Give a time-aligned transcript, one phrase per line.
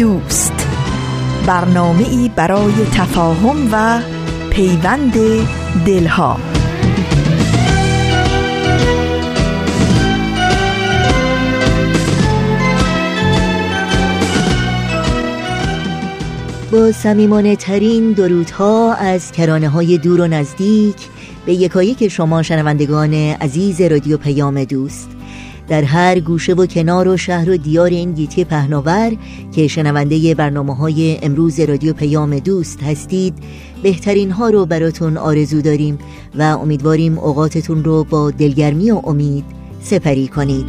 [0.00, 0.52] دوست.
[1.46, 4.00] برنامه ای برای تفاهم و
[4.50, 5.12] پیوند
[5.86, 6.36] دلها.
[16.72, 20.96] با سمیمانه ترین درودها از کرانه های دور و نزدیک
[21.46, 25.19] به یکایی که شما شنوندگان عزیز رادیو پیام دوست.
[25.70, 29.16] در هر گوشه و کنار و شهر و دیار این گیتی پهناور
[29.52, 33.34] که شنونده برنامه های امروز رادیو پیام دوست هستید
[33.82, 35.98] بهترین ها رو براتون آرزو داریم
[36.38, 39.44] و امیدواریم اوقاتتون رو با دلگرمی و امید
[39.82, 40.66] سپری کنید.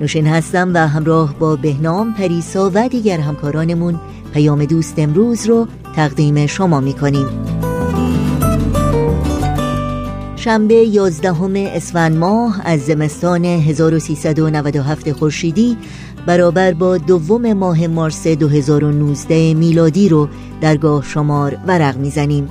[0.00, 4.00] نوشین هستم و همراه با بهنام پریسا و دیگر همکارانمون
[4.34, 7.57] پیام دوست امروز رو تقدیم شما می‌کنیم.
[10.38, 11.32] شنبه 11
[11.76, 15.76] اسفند ماه از زمستان 1397 خورشیدی
[16.26, 20.28] برابر با دوم ماه مارس 2019 میلادی رو
[20.60, 22.48] درگاه شمار ورق می‌زنیم.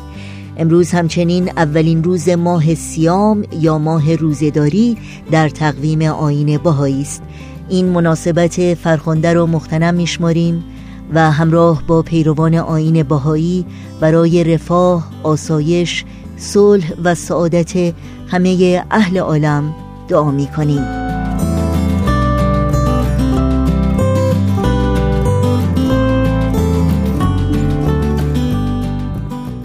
[0.57, 4.97] امروز همچنین اولین روز ماه سیام یا ماه روزداری
[5.31, 7.23] در تقویم آین بهایی است.
[7.69, 10.63] این مناسبت فرخنده رو مختنم میشماریم
[11.13, 13.65] و همراه با پیروان آین بهایی
[14.01, 16.05] برای رفاه، آسایش،
[16.37, 17.93] صلح و سعادت
[18.27, 19.73] همه اهل عالم
[20.07, 21.07] دعا می کنیم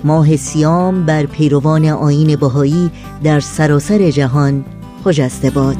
[0.05, 2.91] ماه سیام بر پیروان آین بهایی
[3.25, 4.65] در سراسر جهان
[5.05, 5.77] خجسته باد.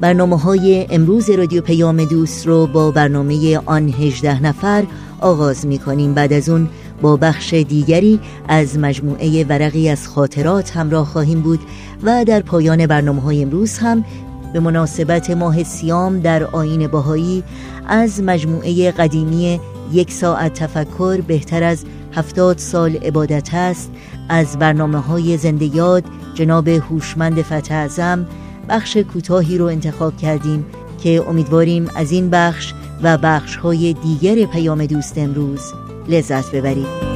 [0.00, 4.84] برنامه های امروز رادیو پیام دوست رو با برنامه آن هجده نفر
[5.22, 6.68] آغاز می کنیم بعد از اون
[7.02, 11.60] با بخش دیگری از مجموعه ورقی از خاطرات همراه خواهیم بود
[12.02, 14.04] و در پایان برنامه های امروز هم
[14.52, 17.44] به مناسبت ماه سیام در آین باهایی
[17.86, 19.60] از مجموعه قدیمی
[19.92, 21.84] یک ساعت تفکر بهتر از
[22.14, 23.90] هفتاد سال عبادت است
[24.28, 26.02] از برنامه های زنده
[26.34, 28.26] جناب هوشمند فتح اعظم
[28.68, 30.66] بخش کوتاهی رو انتخاب کردیم
[31.02, 35.72] که امیدواریم از این بخش و بخش های دیگر پیام دوست امروز
[36.08, 37.11] لذت ببرید.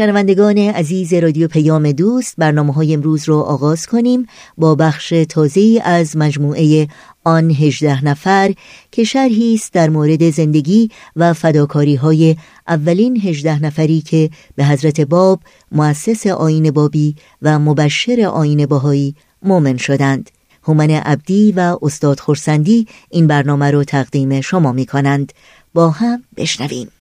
[0.00, 4.26] شنوندگان عزیز رادیو پیام دوست برنامه های امروز رو آغاز کنیم
[4.58, 6.88] با بخش تازه از مجموعه
[7.24, 8.54] آن هجده نفر
[8.92, 12.36] که شرحی است در مورد زندگی و فداکاری های
[12.68, 15.40] اولین هجده نفری که به حضرت باب
[15.72, 20.30] مؤسس آین بابی و مبشر آین باهایی مؤمن شدند.
[20.62, 25.32] هومن عبدی و استاد خورسندی این برنامه رو تقدیم شما می کنند
[25.74, 26.99] با هم بشنویم.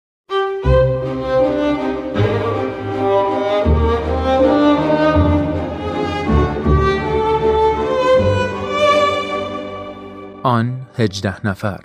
[10.42, 11.80] آن هجده نفر.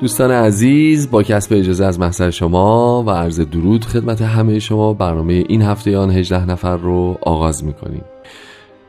[0.00, 5.44] دوستان عزیز با کسب اجازه از محضر شما و عرض درود خدمت همه شما برنامه
[5.48, 8.04] این هفته آن هجده نفر رو آغاز می‌کنیم.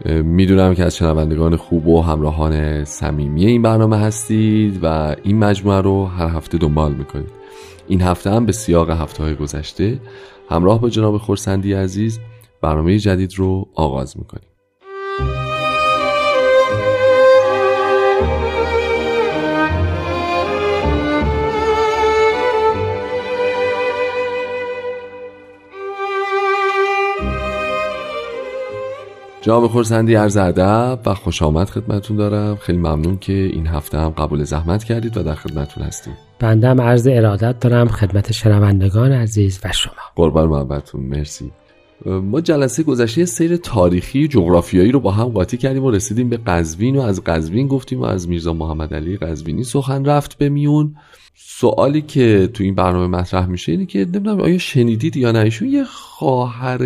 [0.08, 6.06] می‌دونم که از شنوندگان خوب و همراهان صمیمی این برنامه هستید و این مجموعه رو
[6.06, 7.32] هر هفته دنبال می‌کنید.
[7.88, 10.00] این هفته هم به سیاق هفته های گذشته
[10.50, 12.20] همراه با جناب خورسندی عزیز
[12.62, 14.50] برنامه جدید رو آغاز می‌کنیم.
[29.48, 32.56] جناب خورسندی عرض ادب و خوش آمد خدمتون دارم.
[32.56, 36.14] خیلی ممنون که این هفته هم قبول زحمت کردید و در خدمتون هستیم.
[36.40, 39.94] بنده هم عرض ارادت دارم خدمت شنوندگان عزیز و شما.
[40.16, 41.52] قربان محبتون مرسی.
[42.06, 46.96] ما جلسه گذشته سیر تاریخی جغرافیایی رو با هم قاطی کردیم و رسیدیم به قزوین
[46.96, 50.96] و از قزوین گفتیم و از میرزا محمد علی قزوینی سخن رفت به میون.
[51.36, 55.68] سوالی که تو این برنامه مطرح میشه اینه که نمی‌دونم آیا شنیدید یا نه؟ ایشون
[55.68, 56.80] یه خواهر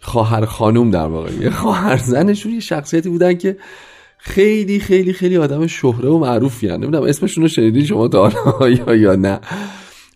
[0.00, 1.32] خواهر خانوم در واقع.
[1.32, 3.56] یه خواهر زنشون یه شخصیتی بودن که
[4.18, 8.32] خیلی خیلی خیلی آدم شهره و معروفی هن نمی‌دونم اسمشون رو شنیدین شما تا
[8.68, 9.40] یا یا نه.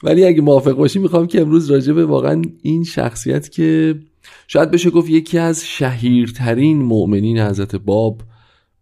[0.03, 3.95] ولی اگه موافق باشی می‌خوام که امروز راجع به واقعا این شخصیت که
[4.49, 8.21] شاید بشه گفت یکی از شهیرترین مؤمنین حضرت باب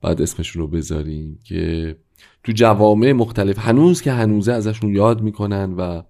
[0.02, 1.96] بعد اسمشون رو بذاریم که
[2.44, 3.58] تو جوامع مختلف.
[3.58, 6.02] هنوز که هنوزه ازشون یاد می‌کنن و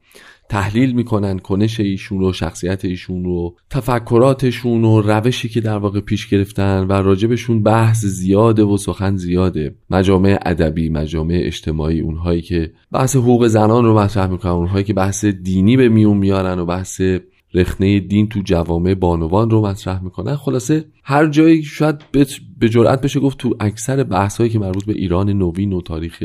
[0.48, 6.28] تحلیل می‌کنن کنش ایشون رو شخصیت ایشون رو تفکراتشون و روشی که در واقع پیش
[6.28, 9.74] گرفتن و راجبشون بحث زیاده و سخن زیاده.
[9.90, 15.24] مجامع ادبی مجامع اجتماعی اونهایی که بحث حقوق زنان رو مطرح می‌کنن اونهایی که بحث
[15.24, 17.00] دینی به میون میارن و بحث
[17.54, 20.36] رخنه دین تو جوامع بانوان رو مطرح می‌کنن.
[20.36, 21.96] خلاصه هر جایی شاید
[22.58, 26.24] به جرأت بشه گفت تو اکثر بحث هایی که مربوط به ایران نوین و تاریخ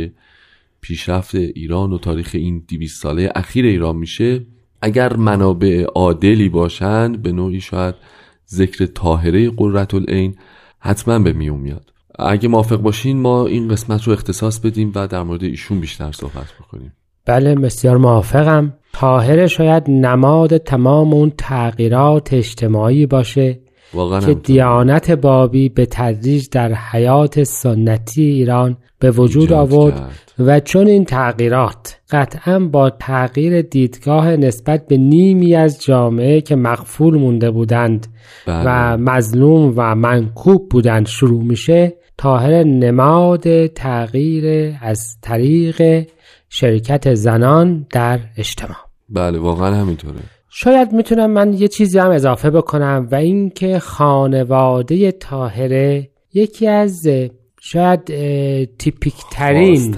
[0.82, 4.46] پیشرفت ایران و تاریخ این 200 ساله اخیر ایران میشه
[4.82, 7.96] اگر منابع عادلی باشند به نوعی شاید
[8.50, 10.36] ذکر طاهره قررت العین
[10.80, 11.94] حتما به میون میاد.
[12.20, 16.54] اگه موافق باشین ما این قسمت رو اختصاص بدیم و در مورد ایشون بیشتر صحبت
[16.60, 16.94] بکنیم.
[17.26, 18.74] بله بسیار موافقم.
[18.94, 23.60] طاهره شاید نماد تمام اون تغییرات اجتماعی باشه
[24.26, 31.06] که دیانت بابی به تدریج در حیات سنتی ایران به وجود آورد و چون این
[31.06, 38.08] تغییرات قطعا با تغییر دیدگاه نسبت به نیمی از جامعه که مغفول مونده بودند
[38.48, 38.64] بله.
[38.66, 46.06] و مظلوم و منکوب بودند شروع میشه طاهر نماد تغییر از طریق
[46.50, 48.78] شرکت زنان در اجتماع.
[49.10, 50.20] بله واقعا همینطوره.
[50.50, 57.08] شاید می‌تونم من یه چیزی هم اضافه بکنم و اینکه خانواده طاهره یکی از
[57.68, 58.06] شاید
[58.78, 59.96] تیپیک ترین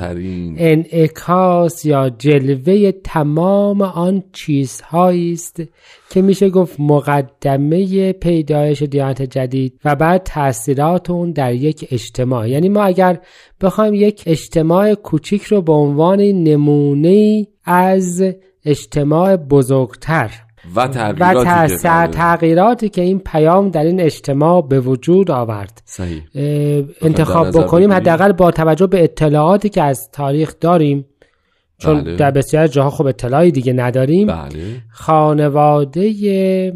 [0.58, 5.62] انعکاس یا جلوه تمام آن چیزهایی است
[6.10, 12.50] که میشه گفت مقدمه پیدایش دیانت جدید و بعد تاثیرات اون در یک اجتماع.
[12.50, 13.20] یعنی ما اگر
[13.62, 18.24] بخوایم یک اجتماع کوچیک رو به عنوان نمونه از
[18.66, 25.82] اجتماع بزرگتر و تغییراتی, و تغییراتی که این پیام در این اجتماع به وجود آورد
[25.86, 26.24] صحیح.
[27.02, 31.06] انتخاب بکنیم حداقل با توجه به اطلاعاتی که از تاریخ داریم
[31.78, 32.16] چون بله.
[32.16, 34.82] در بسیار جاها خب اطلاعی دیگه نداریم بله.
[34.92, 36.74] خانواده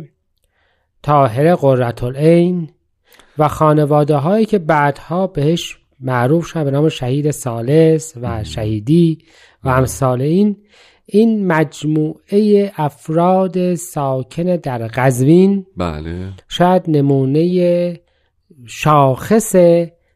[1.01, 2.69] طاهر قررتالعین
[3.37, 9.17] و خانواده هایی که بعدها بهش معروف شد به نام شهید سالس و شهیدی
[9.63, 10.57] و امثال این
[11.13, 16.29] این مجموعه افراد ساکن در قزوین بله.
[16.47, 17.99] شاید نمونه
[18.65, 19.55] شاخص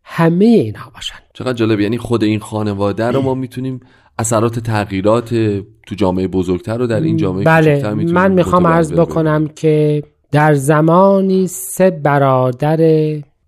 [0.04, 1.16] همه اینها باشن.
[1.34, 3.80] چقدر جالب یعنی خود این خانواده رو ما می‌تونیم
[4.20, 5.30] اثرات تغییرات
[5.88, 11.48] تو جامعه بزرگتر رو در این جامعه بله من می‌خوام عرض بکنم که در زمانی
[11.48, 12.78] سه برادر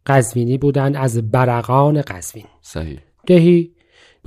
[0.06, 2.46] قزوینی بودن از برقان قزوین.
[2.62, 3.00] صحیح.
[3.28, 3.72] دهی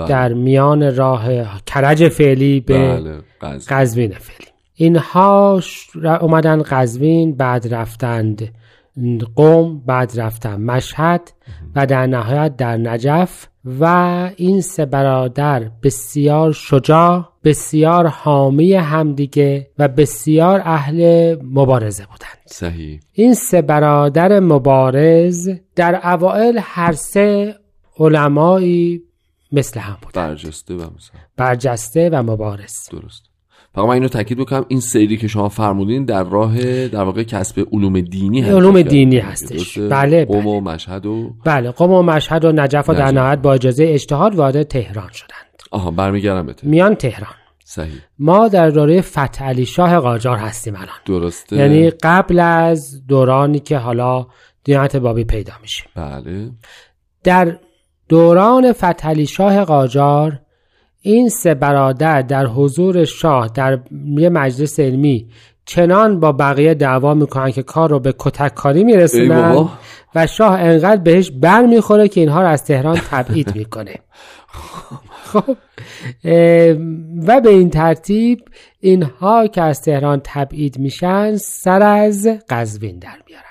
[0.00, 0.08] بله.
[0.08, 1.28] در میان راه
[1.66, 3.00] کرج فعلی به
[3.40, 3.58] بله.
[3.68, 5.60] قزوین فعلی اینها
[6.20, 8.54] اومدن قزوین بعد رفتند
[9.34, 11.32] قوم بعد رفتن مشهد
[11.76, 13.46] و در نهایت در نجف
[13.80, 13.84] و
[14.36, 23.34] این سه برادر بسیار شجاع بسیار حامی همدیگه و بسیار اهل مبارزه بودند صحیح این
[23.34, 27.54] سه برادر مبارز در اوائل هر سه
[27.98, 29.02] علمایی
[29.52, 30.86] مثل هم بود برجسته و
[31.36, 32.88] برجسته و مبارز.
[32.90, 33.30] درست.
[33.74, 37.66] فقط من اینو تاکید بکنم این سری که شما فرمودین در راه در واقع کسب
[37.72, 39.78] علوم دینی هست علوم دینی هستش.
[39.78, 40.74] بله قم و بله.
[40.74, 44.62] مشهد و بله قم و مشهد و نجف و در نهایت با اجازه اجتهاد وارد
[44.62, 45.62] تهران شدند.
[45.70, 47.34] آها برمیگردم به میان تهران.
[47.64, 48.00] صحیح.
[48.18, 50.94] ما در دوره فتح علی شاه قاجار هستیم الان.
[51.06, 51.56] درسته.
[51.56, 54.26] یعنی قبل از دورانی که حالا
[54.64, 55.84] دیانت بابی پیدا میشه.
[55.94, 56.50] بله.
[57.24, 57.58] در
[58.10, 60.40] دوران فتحعلی شاه قاجار
[61.00, 63.78] این سه برادر در حضور شاه در
[64.16, 65.28] یه مجلس علمی
[65.64, 69.68] چنان با بقیه دعوا می‌کنن که کار رو به کتک کاری میرسونن
[70.14, 73.94] و شاه انقدر بهش بر می‌خوره که اینها رو از تهران تبعید می‌کنه.
[75.24, 75.56] خب
[77.26, 78.44] و به این ترتیب
[78.80, 83.49] اینها که از تهران تبعید میشن سر از قزوین در میارن.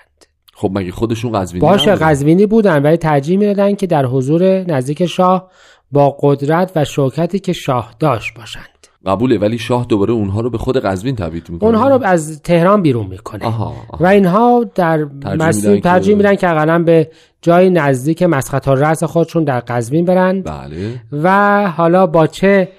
[0.59, 5.49] خب مگه خودشون قزوینی باشه قزوینی بودن ولی ترجیح می‌دادن که در حضور نزدیک شاه
[5.91, 8.87] با قدرت و شوکتی که شاه داشت باشند.
[9.05, 11.69] قبوله ولی شاه دوباره اونها رو به خود قزوین تبعید می‌کنه.
[11.69, 13.45] اونها رو از تهران بیرون می‌کنه.
[13.45, 15.03] آها، و اینها در
[15.39, 17.11] مسیر ترجیح میدن که اقلا به
[17.41, 20.41] جای نزدیک مسخط رأس خودشون در قزوین برن.
[20.41, 21.01] بله.
[21.11, 22.69] و حالا با چه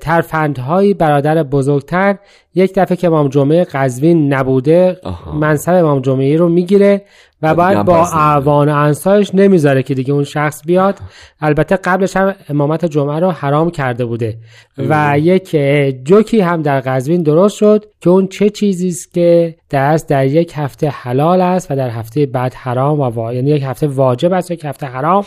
[0.00, 2.16] ترفندهایی برادر بزرگتر.
[2.54, 5.00] یک دفعه که امام جمعه قزوین نبوده
[5.34, 7.02] منصب امام جمعه رو می‌گیره
[7.42, 10.98] و بعد با اعوان انصارش نمی‌ذاره که دیگه اون شخص بیاد.
[11.40, 14.36] البته قبلش هم امامت جمعه رو حرام کرده بوده.
[14.78, 15.56] و یک
[16.04, 20.52] جوکی هم در قزوین درست شد که اون چه چیزی است که در در یک
[20.56, 24.54] هفته حلال است و در هفته بعد حرام و یعنی یک هفته واجب است و
[24.54, 25.24] یک هفته حرام.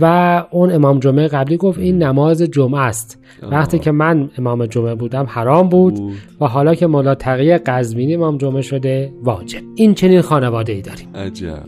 [0.00, 3.18] و اون امام جمعه قبلی گفت این نماز جمعه است.
[3.42, 6.00] وقتی که من امام جمعه بودم حرام بود,
[6.40, 9.60] و حالا که مولا تقیه قزمینی امام جمعه شده واجب.
[9.74, 11.08] این چنین خانواده ای داریم.
[11.14, 11.62] عجب.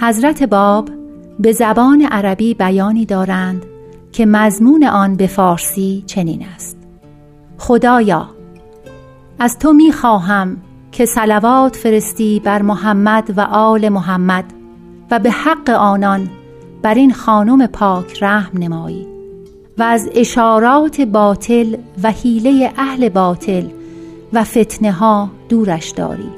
[0.00, 0.88] حضرت باب
[1.38, 3.66] به زبان عربی بیانی دارند
[4.12, 6.77] که مضمون آن به فارسی چنین است.
[7.58, 8.28] خدایا
[9.38, 10.56] از تو می خواهم
[10.92, 14.44] که سلوات فرستی بر محمد و آل محمد
[15.10, 16.30] و به حق آنان
[16.82, 19.06] بر این خانم پاک رحم نمایی
[19.78, 23.66] و از اشارات باطل و حیله اهل باطل
[24.32, 26.30] و فتنه ها دورش داری.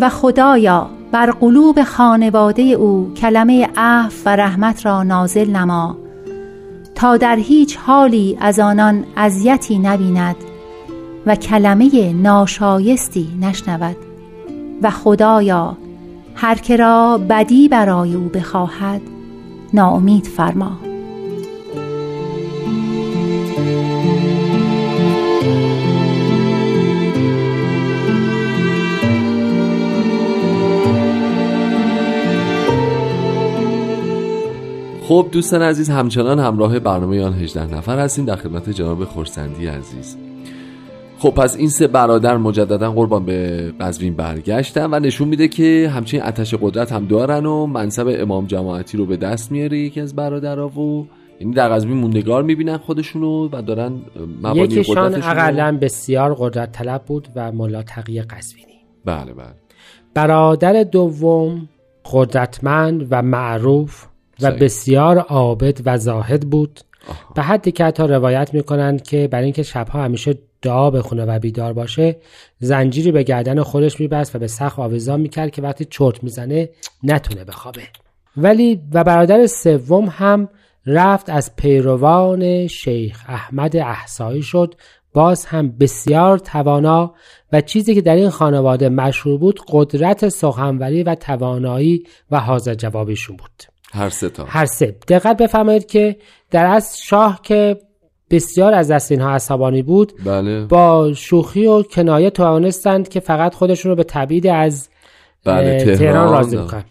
[0.00, 5.96] و خدایا بر قلوب خانواده او کلمه عفو و رحمت را نازل نما
[6.98, 10.36] تا در هیچ حالی از آنان اذیتی نبیند
[11.26, 13.96] و کلمه ناشایستی نشنود
[14.82, 15.76] و خدایا
[16.34, 19.00] هر که را بدی برای او بخواهد
[19.72, 20.87] ناامید فرما.
[35.08, 40.16] خب دوستان عزیز همچنان همراه برنامه آن 18 نفر هستیم در خدمت جناب خورسندی عزیز.
[41.18, 46.22] خب پس این سه برادر مجددا قربان به قزوین برگشتن و نشون میده که همچنین
[46.22, 50.68] اتش قدرت هم دارن و منصب امام جماعتی رو به دست میاره یکی از برادرها
[50.68, 51.06] و
[51.40, 53.92] یعنی در قزوین موندگار می‌بینن خودشونو و دارن
[54.42, 58.80] مبانی یکیشان اقلا بسیار قدرت طلب بود و ملا تقی قزوینی.
[59.04, 59.54] بله بله.
[60.14, 61.68] برادر دوم
[62.12, 64.06] قدرتمند و معروف
[64.42, 66.80] و بسیار عابد و زاهد بود.
[67.34, 71.72] به حدی که حتی روایت می‌کنند که برای اینکه شبها همیشه دعا بخونه و بیدار
[71.72, 72.16] باشه
[72.58, 76.68] زنجیری به گردن خودش میبست و به سخ آویزان می‌کرد که وقتی چرت می‌زنه
[77.02, 77.82] نتونه بخوابه.
[78.36, 80.48] ولی و برادر سوم هم
[80.86, 84.74] رفت از پیروان شیخ احمد احسایی شد.
[85.12, 87.14] باز هم بسیار توانا
[87.52, 93.36] و چیزی که در این خانواده مشهور بود قدرت سخنوری و توانایی و حاضر جوابیشون
[93.36, 93.77] بود.
[93.92, 94.44] هر سه تا.
[94.44, 94.96] هر سه.
[95.08, 96.16] دقت بفرمایید که
[96.50, 97.76] در از شاه که
[98.30, 100.64] بسیار از دست اینها عصبانی بود بله.
[100.64, 104.88] با شوخی و کنایه توانستند که فقط خودشون رو به تبعید از
[105.44, 106.84] بله، تهران, تهران راضی بکنن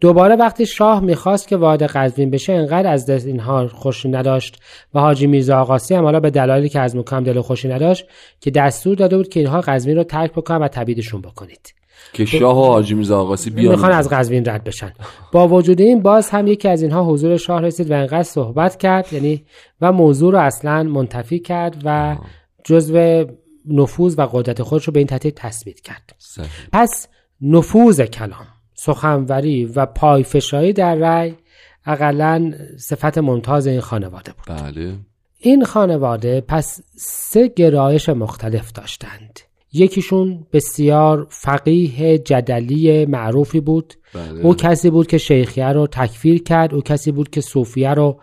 [0.00, 4.62] دوباره وقتی شاه می‌خواست که وارد قزوین بشه انقدر از دست اینها خوشی نداشت
[4.94, 8.06] و حاجی میرزا آقاسی هم حالا به دلایلی که از مکام دل خوشی نداشت
[8.40, 11.74] که دستور داده بود که اینها قزوین رو ترک بکنن و تبعیدشون بکنید.
[12.12, 14.92] که شاه و حاجی میرزا آقاسی بیان می‌خوان از قزوین رد بشن.
[15.32, 19.12] با وجود این باز هم یکی از اینها حضور شاه رسید و انقدر صحبت کرد
[19.12, 19.44] یعنی
[19.80, 22.16] و موضوع رو اصلا منتفی کرد و
[22.64, 23.24] جزو
[23.68, 26.16] نفوذ و قدرت خودش رو به این ترتیب تثبیت کرد.
[26.72, 27.08] پس
[27.40, 31.34] نفوذ کلام سخنوری و پایفشایی در رأی
[31.86, 34.56] اقلا صفت ممتاز این خانواده بود.
[34.56, 34.94] بله.
[35.38, 39.40] این خانواده پس سه گرایش مختلف داشتند.
[39.74, 44.40] یکیشون بسیار فقیه جدلی معروفی بود بله.
[44.40, 48.20] او کسی بود که شیخیه رو تکفیر کرد او کسی بود که صوفیه رو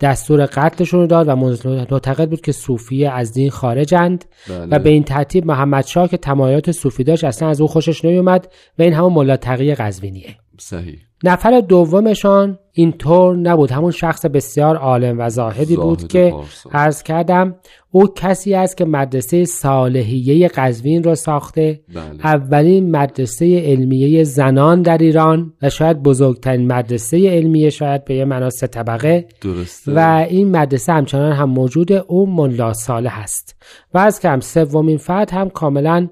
[0.00, 4.66] دستور قتلشون رو داد و معتقد بود که صوفیه از دین خارجند بله.
[4.66, 8.52] و به این ترتیب محمد شاه که تمایلات صوفی داشت اصلا از او خوشش نمیومد
[8.78, 15.16] و این همون ملا تقی قزوینیه صحیح نفر دومشان اینطور نبود همون شخص بسیار عالم
[15.18, 16.34] و زاهدی بود که
[16.72, 17.56] عرض کردم
[17.90, 22.26] او کسی است که مدرسه صالحیه قزوین را ساخته بله.
[22.26, 28.50] اولین مدرسه علمیه زنان در ایران و شاید بزرگترین مدرسه علمیه شاید به یه معنا
[28.50, 29.92] سه طبقه درسته.
[29.94, 33.62] و این مدرسه همچنان هم موجود او ملا صالح هست
[33.94, 36.08] و از کم سومین فرد هم کاملا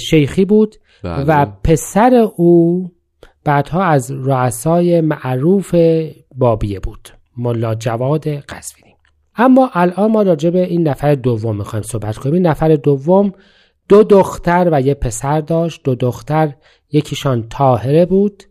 [0.00, 1.24] شیخی بود بله.
[1.24, 2.90] و پسر او
[3.44, 5.74] بعدها از رؤسای معروف
[6.34, 8.94] بابیه بود ملا جواد قزوینی.
[9.36, 12.34] اما الان ما راجع به این نفر دوم می‌خوایم صحبت کنیم.
[12.34, 13.32] این نفر دوم
[13.88, 15.80] دو دختر و یه پسر داشت.
[15.84, 16.52] دو دختر
[16.92, 18.42] یکیشان تاهره بود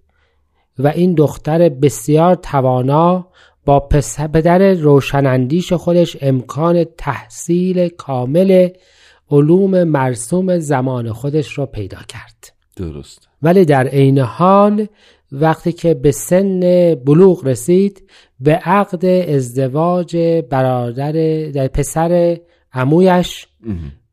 [0.80, 3.28] و این دختر بسیار توانا
[3.66, 8.70] با پدر روشنندیش خودش امکان تحصیل کامل
[9.32, 12.54] علوم مرسوم زمان خودش را پیدا کرد.
[12.76, 13.31] درست.
[13.42, 14.88] ولی در عین حال
[15.32, 16.60] وقتی که به سن
[16.96, 18.04] بلوغ رسید
[18.40, 20.18] به عقد ازدواج
[20.50, 21.12] برادر
[21.52, 22.38] در پسر
[22.74, 23.48] عمویش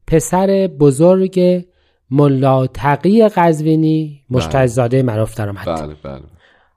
[0.06, 1.64] پسر بزرگ
[2.10, 5.66] ملا تقی قزوینی مشتهزاده معروف در آمد.
[5.66, 6.22] بله بله.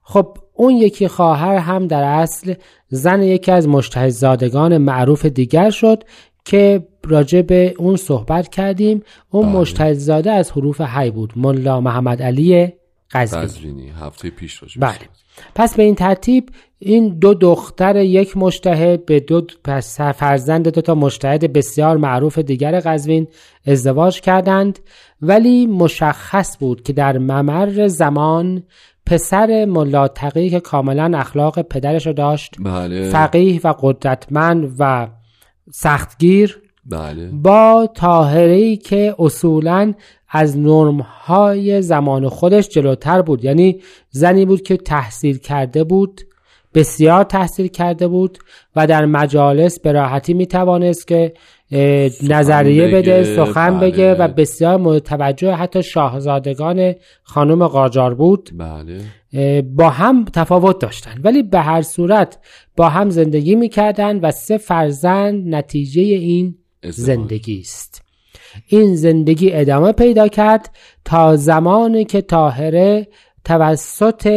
[0.03, 2.53] خب اون یکی خواهر هم در اصل
[2.87, 6.03] زن یکی از مشتهزادگان معروف دیگر شد
[6.45, 9.03] که راجع به اون صحبت کردیم.
[9.29, 9.55] اون بله.
[9.55, 11.33] مشتهزاده از حروف حی بود.
[11.35, 12.73] ملا محمد علی
[13.13, 13.89] قزوینی.
[13.89, 15.09] هفته پیش راجع بله.
[15.55, 20.95] پس به این ترتیب این دو دختر یک مشتهد به دو پس فرزند دو تا
[20.95, 23.27] مشتهد بسیار معروف دیگر قزوین
[23.67, 24.79] ازدواج کردند.
[25.21, 28.63] ولی مشخص بود که در ممر زمان
[29.05, 33.09] پسر ملا تقی که کاملا اخلاق پدرش رو داشت بله.
[33.09, 35.07] فقیه و قدرتمند و
[35.73, 37.29] سختگیر بله.
[37.33, 39.93] با طاهره که اصولا
[40.29, 43.43] از نرمهای زمان خودش جلوتر بود.
[43.43, 46.21] یعنی زنی بود که تحصیل کرده بود
[46.73, 48.37] بسیار تحصیل کرده بود
[48.75, 51.33] و در مجالس به راحتی می توانست که
[52.23, 53.91] نظریه بده سخن بله.
[53.91, 59.01] بگه و بسیار مورد توجه حتی شاهزادگان خانم قاجار بود بله
[59.61, 62.37] با هم تفاوت داشتن ولی به هر صورت
[62.77, 66.55] با هم زندگی می‌کردن و سه فرزند نتیجه این.
[66.83, 68.01] زندگی است
[68.67, 70.69] این زندگی ادامه پیدا کرد
[71.05, 73.07] تا زمانی که طاهره
[73.45, 74.27] توسط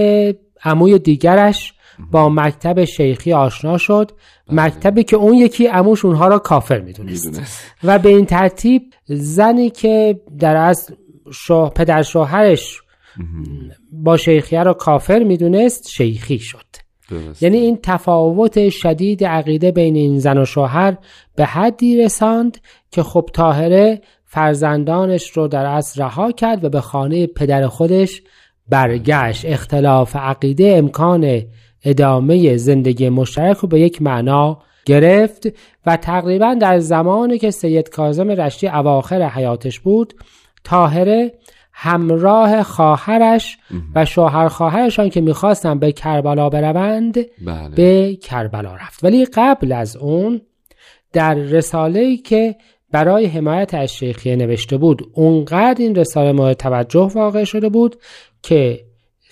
[0.64, 1.74] عموی دیگرش
[2.10, 4.10] با مکتب شیخی آشنا شد.
[4.50, 7.42] مکتبی که اون یکی عموش اونها را کافر می‌دونست.
[7.84, 10.94] و به این ترتیب زنی که در اصل
[11.32, 12.82] شوه پدر شوهرش
[13.92, 16.64] با شیخیه را کافر می‌دونست شیخی شد.
[17.10, 17.42] درست.
[17.42, 20.96] یعنی این تفاوت شدید عقیده بین این زن و شوهر
[21.36, 22.58] به حدی رساند
[22.90, 28.22] که خب طاهره فرزندانش رو در اصل رها کرد و به خانه پدر خودش
[28.68, 29.44] برگشت.
[29.44, 31.42] اختلاف عقیده امکان
[31.84, 35.48] ادامه زندگی مشترک رو به یک معنا گرفت
[35.86, 40.14] و تقریبا در زمانی که سید کاظم رشتی اواخر حیاتش بود
[40.64, 41.32] طاهره
[41.72, 43.58] همراه خواهرش
[43.94, 47.74] و شوهر خواهرشان که می‌خواستن به کربلا بروند بله.
[47.76, 49.04] به کربلا رفت.
[49.04, 50.40] ولی قبل از اون
[51.12, 52.56] در رساله که
[52.92, 57.96] برای حمایت از شیخیه نوشته بود اونقدر این رساله مورد توجه واقع شده بود
[58.42, 58.80] که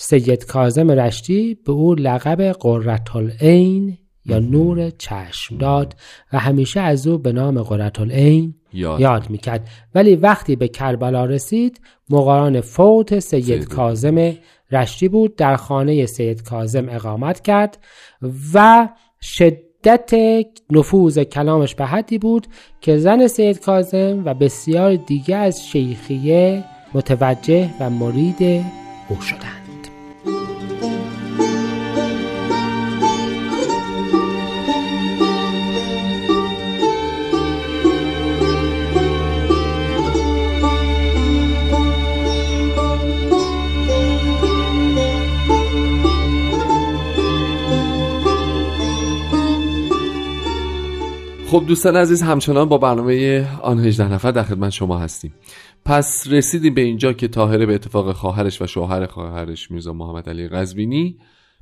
[0.02, 5.96] سید کاظم رشتی به او لقب قررت العین یا نور چشم داد
[6.32, 9.68] و همیشه از او به نام قررت العین یاد, یاد می‌کرد.
[9.94, 14.34] ولی وقتی به کربلا رسید مقارن فوت سید سید کاظم
[14.72, 17.78] رشتی بود در خانه سید کاظم اقامت کرد
[18.54, 18.88] و
[19.20, 20.14] شدت
[20.70, 22.46] نفوذ کلامش به حدی بود
[22.80, 28.64] که زن سید کاظم و بسیار دیگه از شیخیه متوجه و مرید
[29.08, 29.61] او شدند.
[51.52, 55.34] خب دوستان عزیز همچنان با برنامه آن 18 نفر در خدمت شما هستیم
[55.84, 60.48] پس رسیدیم به اینجا که طاهره به اتفاق خواهرش و شوهر خواهرش میرزا محمد علی
[60.48, 61.16] قزوینی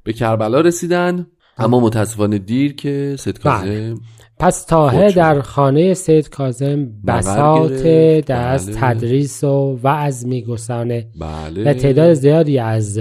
[0.04, 1.26] به کربلا رسیدن
[1.58, 3.94] اما متاسفانه دیر که سید کاظم بله.
[4.38, 5.14] پس شد.
[5.14, 8.26] در خانه سید کاظم بساط گرفت.
[8.26, 8.76] درس بله.
[8.80, 13.00] تدریس و وعظ میگسانه بله و تعداد زیادی از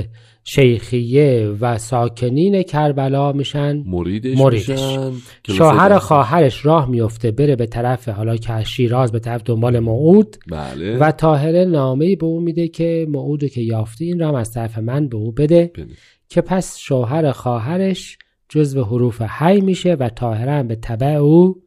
[0.51, 4.69] شیخیه و ساکنین کربلا میشن مریدش, مریدش.
[4.69, 5.12] میشن.
[5.47, 5.97] شوهر.
[5.97, 10.97] خواهرش راه میفته بره به طرف حالا که از شیراز به طرف دنبال موعود بله
[10.97, 14.77] و طاهره نامه به او میده که موعودو که یافتی این را هم از طرف
[14.77, 15.88] من به او بده بله.
[16.29, 18.17] که پس شوهر خواهرش
[18.49, 21.62] جزو حروف حی میشه و طاهره هم به تبع او.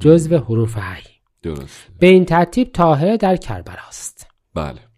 [0.00, 1.02] جزو حروف حی
[1.42, 4.91] درست به این ترتیب طاهره در کربلاست بله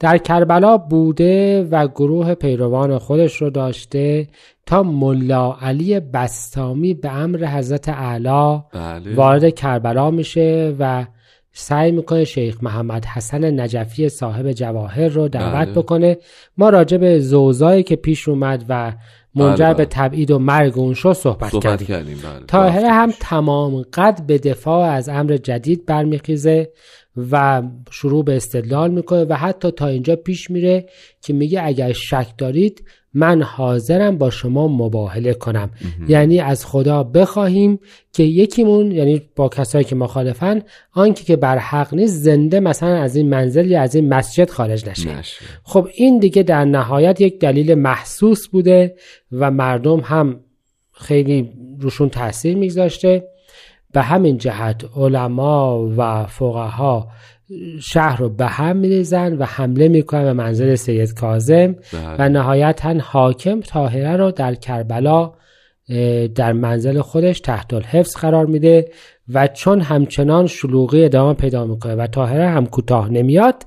[0.00, 4.28] در کربلا بوده و گروه پیروان خودش رو داشته
[4.66, 9.14] تا ملا علی بستامی به امر حضرت اعلی بله.
[9.14, 11.06] وارد کربلا میشه و
[11.52, 15.82] سعی می‌کنه شیخ محمد حسن نجفی صاحب جواهر رو دعوت بله.
[15.82, 16.16] بکنه.
[16.58, 18.92] ما راجع به زوزایی که پیش اومد و
[19.34, 19.86] منجر بله، به بله.
[19.90, 21.86] تبعید و مرگ اون شد صحبت, صحبت کردیم.
[21.86, 22.46] کردیم بله.
[22.46, 26.70] طاهره هم تمام قد به دفاع از امر جدید برمیخیزه.
[27.30, 30.86] و شروع به استدلال می‌کنه و حتی تا اینجا پیش میره
[31.22, 35.70] که میگه اگر شک دارید من حاضرم با شما مباهله کنم.
[36.08, 37.78] یعنی از خدا بخواهیم
[38.12, 43.16] که یکیمون یعنی با کسایی که مخالفن آنکه که بر حق نیست زنده مثلا از
[43.16, 45.08] این منزل یا از این مسجد خارج نشه.
[45.62, 48.94] خب این دیگه در نهایت یک دلیل محسوس بوده
[49.32, 50.40] و مردم هم
[50.92, 53.28] خیلی روشون تاثیر میگذاشته.
[53.96, 57.08] به همین جهت علما و فقها
[57.80, 62.28] شهر رو به هم میریزن و حمله می‌کنن به منزل سید کازم و بله.
[62.28, 65.32] نهایتا حاکم تاهره رو در کربلا
[66.34, 68.90] در منزل خودش تحت الحفظ قرار میده
[69.28, 73.66] و چون همچنان شلوغی ادامه پیدا می‌کنه و تاهره هم کوتاه نمیاد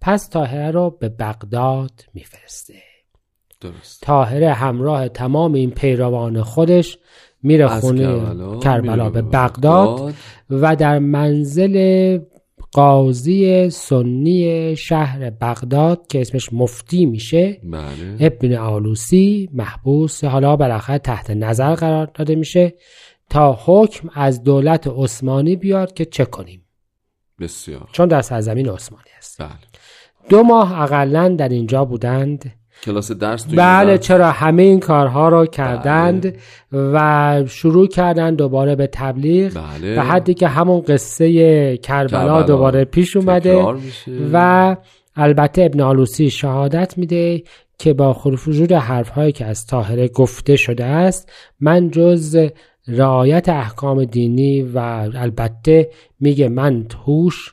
[0.00, 2.74] پس تاهره رو به بغداد میفرسته
[3.60, 6.98] درست تاهره همراه تمام این پیروان خودش
[7.42, 8.20] میره خونه
[8.60, 10.14] کربلا, به بغداد.
[10.50, 12.18] و در منزل
[12.72, 18.16] قاضی سنی شهر بغداد که اسمش مفتی میشه بله.
[18.20, 22.74] ابن آلوسی محبوس حالا بالاخره تحت نظر قرار داده میشه
[23.30, 26.64] تا حکم از دولت عثمانی بیاد که چه کنیم.
[27.40, 27.88] بسیار.
[27.92, 29.42] چون در سرزمین عثمانی است.
[29.42, 29.48] بله.
[30.28, 32.52] دو ماه اقلا در اینجا بودند.
[32.82, 36.36] کلاس درس بله چرا همه این کارها رو کردند بله.
[36.72, 39.94] و شروع کردند دوباره به تبلیغ بله.
[39.94, 43.64] به حدی که همون قصه کربلا, دوباره پیش اومده
[44.32, 44.76] و
[45.16, 47.42] البته ابن آلوسی شهادت میده
[47.78, 52.48] که با وجود حرف هایی که از طاهره گفته شده است من جز
[52.88, 54.78] رعایت احکام دینی و
[55.14, 57.52] البته میگه من هوش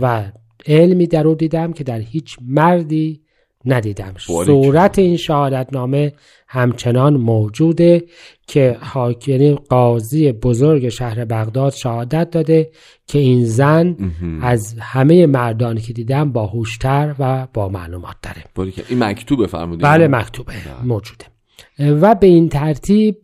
[0.00, 0.24] و
[0.66, 3.20] علمی در او دیدم که در هیچ مردی
[3.68, 4.14] ندیدم.
[4.18, 6.12] صورت این شهادت نامه
[6.48, 8.04] همچنان موجوده
[8.46, 12.70] که حاکمی قاضی بزرگ شهر بغداد شهادت داده
[13.06, 13.96] که این زن
[14.42, 18.44] از همه مردانی که دیدم باهوشتر و با معلومات داره
[18.88, 20.52] این مکتوبه فرمودید بله مکتوبه.
[20.52, 20.86] بله.
[20.86, 21.24] موجوده.
[21.78, 23.16] و به این ترتیب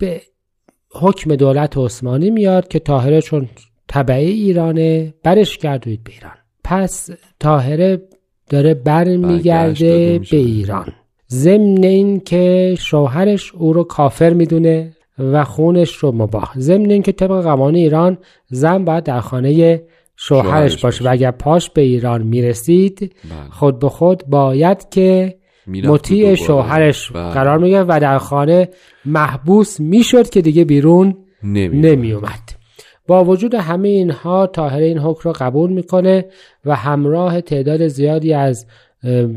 [0.90, 3.48] حکم دولت عثمانی میاد که تاهره چون
[3.88, 6.36] طبعه ایرانه برش گردوید به ایران.
[6.64, 8.02] پس تاهره
[8.50, 10.92] داره برمیگرده به ایران
[11.30, 17.12] ضمن این که شوهرش او رو کافر می‌دونه و خونش رو مباه ضمن این که
[17.12, 19.82] طبق قوانین ایران زن باید در خانه
[20.16, 23.50] شوهرش باشه و اگر پاش به ایران می‌رسید بله.
[23.50, 25.34] خود به خود باید که
[25.66, 27.30] مطیع شوهرش بله.
[27.30, 28.68] قرار میگه و در خانه
[29.04, 32.63] محبوس می‌شد که دیگه بیرون نمی اومد.
[33.06, 36.24] با وجود همه اینها طاهره این حکم را قبول می‌کنه
[36.64, 38.66] و همراه تعداد زیادی از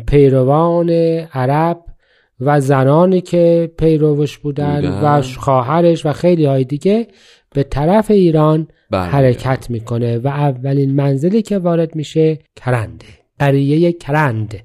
[0.07, 0.89] پیروان
[1.33, 1.79] عرب
[2.39, 7.07] و زنانی که پیروش بودن و خواهرش و خیلی های دیگه
[7.53, 8.67] به طرف ایران.
[8.91, 13.05] حرکت می‌کنه و اولین منزلی که وارد میشه کرنده.
[13.39, 14.55] قریه کرند.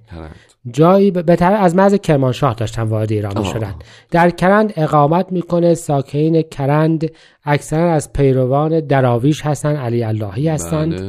[0.71, 3.75] جایی بهتر از مرز کرمانشاه داشتن وارد ایران شدن
[4.11, 7.11] در کرند اقامت می‌کنه ساکین کرند
[7.45, 11.01] اکثرا از پیروان دراویش هستن علی اللهی هستند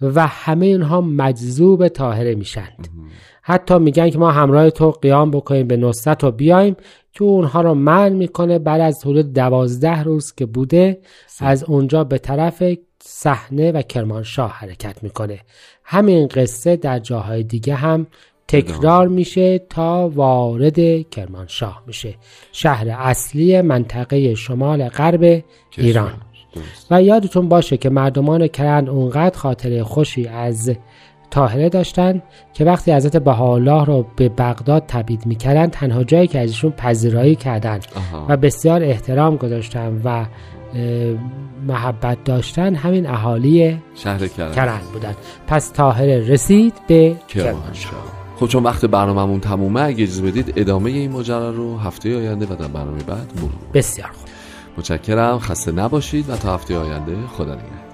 [0.00, 0.12] بله.
[0.14, 2.88] و همه اینها مجذوب طاهره میشند
[3.42, 6.76] حتی میگن که ما همراه تو قیام بکنیم به نصرت و بیایم
[7.12, 11.00] که اونها رو من می‌کنه بعد از حدود دوازده روز که بوده
[11.40, 12.62] از اونجا به طرف
[13.02, 15.40] صحنه و کرمانشاه حرکت می‌کنه.
[15.84, 18.06] همین قصه در جاهای دیگه هم
[18.50, 22.14] تکرار میشه تا وارد کرمانشاه میشه
[22.52, 25.44] شهر اصلی منطقه شمال غرب
[25.78, 26.12] ایران.
[26.90, 30.72] و یادتون باشه که مردمان کرند اونقدر خاطره خوشی از
[31.30, 32.22] تاهره داشتن
[32.54, 37.80] که وقتی حضرت بهاءالله رو به بغداد تبعید می‌کردن تنها جایی که ازشون پذیرایی کردن
[38.28, 40.26] و بسیار احترام گذاشتن و
[41.66, 44.82] محبت داشتن همین اهالی شهر کرند.
[44.92, 45.14] بودن.
[45.46, 48.19] پس تاهره رسید به کرمانشاه.
[48.40, 52.56] خب چون وقت برنامهمون تمومه اگه اجازه بدید ادامه این ماجرا رو هفته آینده و
[52.56, 54.28] در برنامه بعد مرور بسیار خوب.
[54.78, 55.38] متشکرم.
[55.38, 57.89] خسته نباشید و تا هفته آینده خدا نگهدار.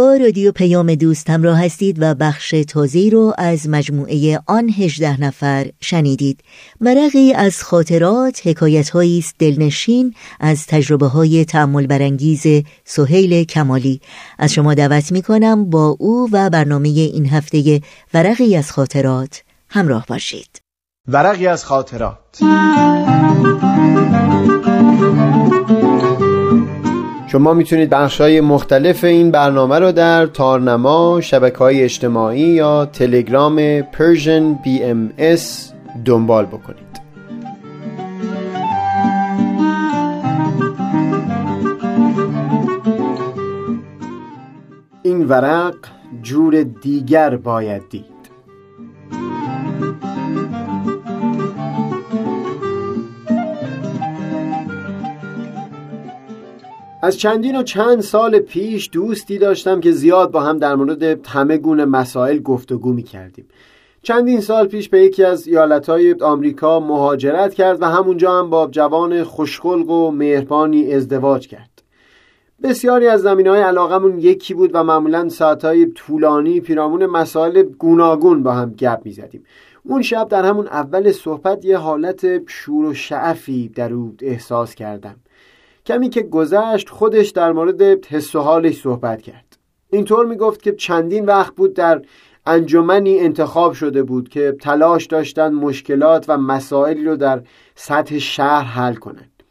[0.00, 5.70] با رادیو پیام دوست همراه هستید و بخش تازی رو از مجموعه آن هجده نفر
[5.80, 6.40] شنیدید.
[6.80, 14.00] ورقی از خاطرات حکایت است دلنشین از تجربه های تعمل برانگیز سهیل کمالی.
[14.38, 17.80] از شما دعوت می کنم با او و برنامه این هفته
[18.14, 20.62] ورقی از خاطرات همراه باشید.
[21.08, 22.40] ورقی از خاطرات.
[27.32, 33.80] شما می‌تونید بخش های مختلف این برنامه رو در تارنما، شبکه های اجتماعی یا تلگرام
[33.80, 35.40] Persian BMS
[36.04, 37.00] دنبال بکنید.
[45.02, 45.74] این ورق
[46.22, 48.04] جور دیگر باید دید.
[57.02, 61.56] از چندین و چند سال پیش دوستی داشتم که زیاد با هم در مورد همه
[61.56, 63.46] گونه مسائل گفتگو می کردیم
[64.02, 69.24] چندین سال پیش به یکی از ایالتهای آمریکا مهاجرت کرد و همونجا هم با جوان
[69.24, 71.82] خوشخلق و مهربانی ازدواج کرد.
[72.62, 78.52] بسیاری از زمین های علاقمون یکی بود و معمولا ساعتهای طولانی پیرامون مسائل گوناگون با
[78.52, 79.44] هم گپ می زدیم.
[79.84, 85.16] اون شب در همون اول صحبت یه حالت شور و شعفی در او احساس کردم.
[85.90, 89.58] کمی که گذشت خودش در مورد حس و حالش صحبت کرد.
[89.92, 92.02] اینطور می گفت که چندین وقت بود در
[92.46, 97.42] انجمنی انتخاب شده بود که تلاش داشتن مشکلات و مسائلی رو در
[97.74, 99.42] سطح شهر حل کنند.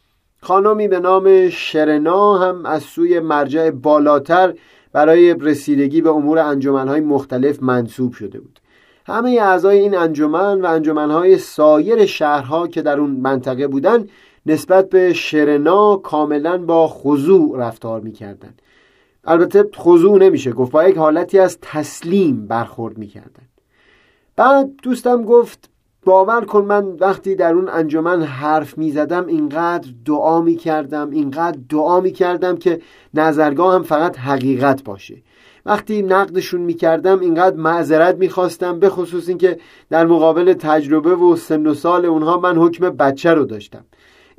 [0.41, 4.53] خانمی به نام شرنا هم از سوی مرجع بالاتر
[4.91, 8.59] برای رسیدگی به امور انجمنهای مختلف منصوب شده بود.
[9.05, 14.09] همه اعضای این انجمن و انجمنهای سایر شهرها که در اون منطقه بودند
[14.45, 18.53] نسبت به شرنا کاملا با خضوع رفتار می‌کردن.
[19.23, 23.43] البته خضوع نمیشه گفت با یک حالتی از تسلیم برخورد می‌کردن.
[24.35, 25.69] بعد دوستم گفت
[26.05, 31.59] باور کن من وقتی در اون انجمن حرف می زدم اینقدر دعا می کردم اینقدر
[31.69, 32.81] دعا می کردم که
[33.13, 35.23] نظرگاه هم فقط حقیقت باشه.
[35.65, 41.35] وقتی نقدشون می کردم اینقدر معذرت می خواستم به خصوص اینکه در مقابل تجربه و
[41.35, 43.85] سن و سال اونها من حکم بچه رو داشتم.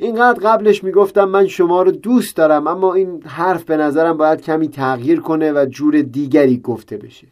[0.00, 4.68] اینقدر قبلش می‌گفتم من شما رو دوست دارم اما این حرف به نظرم باید کمی
[4.68, 7.26] تغییر کنه و جور دیگری گفته بشه.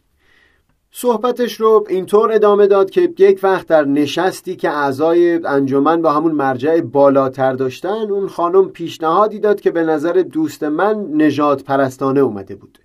[0.91, 6.31] صحبتش رو اینطور ادامه داد که یک وقت در نشستی که اعضای انجمن با همون
[6.31, 12.55] مرجع بالاتر داشتن اون خانم پیشنهادی داد که به نظر دوست من نجات پرستانه اومده
[12.55, 12.79] بود.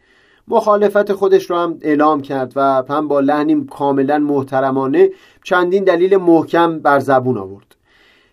[0.48, 5.10] مخالفت خودش رو هم اعلام کرد و هم با لحنی کاملا محترمانه
[5.42, 7.76] چندین دلیل محکم بر زبون آورد.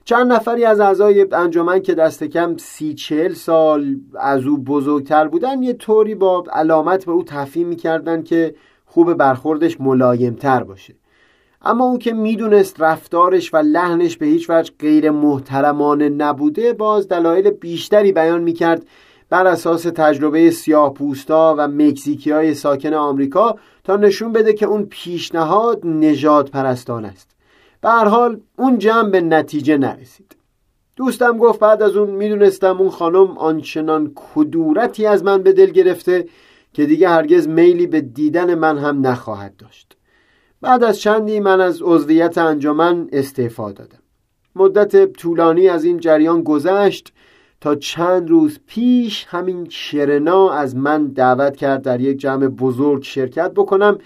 [0.05, 5.63] چند نفری از اعضای انجمن که دست کم سی چهل سال از او بزرگتر بودن
[5.63, 10.95] یه طوری با علامت به او تفهیم می‌کردن که خوب برخوردش ملایمتر باشه.
[11.61, 17.49] اما او که می‌دونست رفتارش و لحنش به هیچ وجه غیر محترمانه نبوده باز دلایل
[17.49, 18.85] بیشتری بیان می‌کرد
[19.29, 24.85] بر اساس تجربه سیاه پوستا و مکزیکی های ساکن آمریکا تا نشون بده که اون
[24.85, 27.30] پیشنهاد نجات پرستان است.
[27.81, 30.35] به حال اون جمع به نتیجه نرسید.
[30.95, 36.25] دوستم گفت بعد از اون می‌دونستم اون خانم آنچنان کدورتی از من به دل گرفته
[36.73, 39.97] که دیگه هرگز میلی به دیدن من هم نخواهد داشت.
[40.61, 43.99] بعد از چندی من از عضویت انجمن استعفا دادم.
[44.55, 47.13] مدت طولانی از این جریان گذشت
[47.61, 53.51] تا چند روز پیش همین شرنا از من دعوت کرد در یک جمع بزرگ شرکت
[53.51, 53.97] بکنم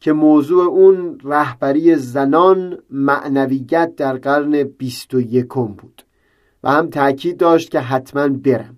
[0.00, 6.02] که موضوع اون رهبری زنان معنویت در قرن بیست و یکم بود
[6.64, 8.76] و هم تاکید داشت که حتما برم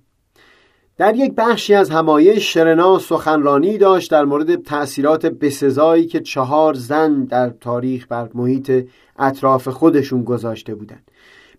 [0.96, 7.24] در یک بخشی از همایش شرنا سخنرانی داشت در مورد تأثیرات بسزایی که چهار زن
[7.24, 11.10] در تاریخ بر محیط اطراف خودشون گذاشته بودند.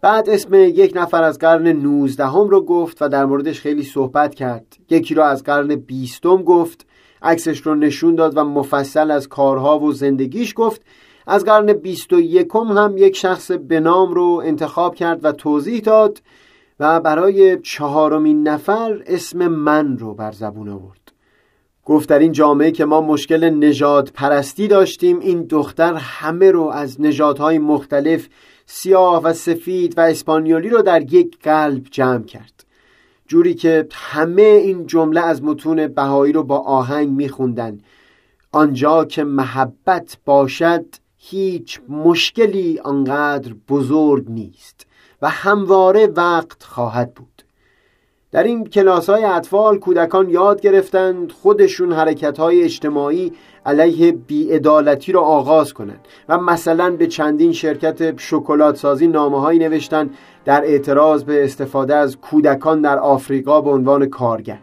[0.01, 4.77] بعد اسم یک نفر از قرن نوزدهم رو گفت و در موردش خیلی صحبت کرد
[4.89, 6.85] یکی رو از قرن بیستم گفت
[7.23, 10.81] عکسش رو نشون داد و مفصل از کارها و زندگیش گفت.
[11.27, 15.81] از قرن بیست و یکم هم یک شخص به نام رو انتخاب کرد و توضیح
[15.81, 16.21] داد
[16.79, 21.11] و برای چهارمین نفر اسم من رو بر زبون آورد.
[21.85, 27.01] گفت در این جامعه که ما مشکل نجات پرستی داشتیم این دختر همه رو از
[27.01, 28.27] نژادهای مختلف
[28.65, 32.65] سیاه و سفید و اسپانیولی رو در یک قلب جمع کرد.
[33.27, 37.79] جوری که همه این جمله از متون بهایی رو با آهنگ میخوندن.
[38.51, 40.85] آنجا که محبت باشد
[41.17, 44.87] هیچ مشکلی آنقدر بزرگ نیست
[45.21, 47.43] و همواره وقت خواهد بود.
[48.33, 53.31] در این کلاس های اطفال کودکان یاد گرفتند خودشون حرکت های اجتماعی
[53.65, 60.09] علیه بیعدالتی را آغاز کنند و مثلا به چندین شرکت شکلات سازی نامه هایی نوشتن
[60.45, 64.59] در اعتراض به استفاده از کودکان در آفریقا به عنوان کارگر.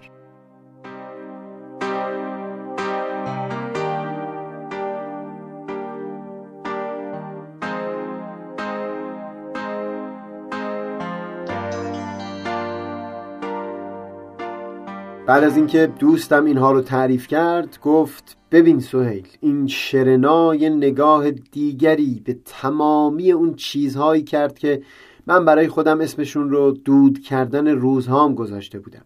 [15.26, 21.30] بعد از اینکه دوستم اینها رو تعریف کرد گفت ببین سهیل این شرنا یه نگاه
[21.30, 24.82] دیگری به تمامی اون چیزهایی کرد که
[25.30, 29.04] من برای خودم اسمشون رو دود کردن روزهام گذاشته بودم.